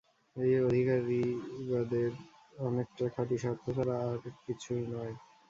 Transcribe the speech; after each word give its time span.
এই 0.35 0.53
অধিকারিবাদের 0.61 2.11
অনেকটা 2.59 3.05
খাঁটি 3.15 3.35
স্বার্থ 3.37 3.63
ছাড়া 3.75 3.95
আর 4.05 4.15
কিছুই 4.45 4.83
নয়। 4.93 5.13